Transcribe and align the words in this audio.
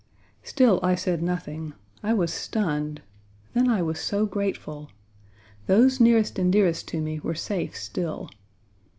Still 0.41 0.79
I 0.81 0.95
said 0.95 1.21
nothing; 1.21 1.73
I 2.01 2.11
was 2.11 2.33
stunned; 2.33 3.03
then 3.53 3.69
I 3.69 3.83
was 3.83 3.99
so 3.99 4.25
grateful. 4.25 4.89
Those 5.67 5.99
nearest 5.99 6.39
and 6.39 6.51
dearest 6.51 6.87
to 6.87 7.01
me 7.01 7.19
were 7.19 7.35
safe 7.35 7.77
still. 7.77 8.31